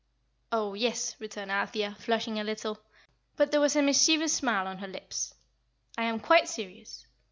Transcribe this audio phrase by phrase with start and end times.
[0.51, 2.79] "Oh, yes," returned Althea, flushing a little;
[3.35, 5.35] but there was a mischievous smile on her lips,
[5.95, 7.05] "I am quite serious.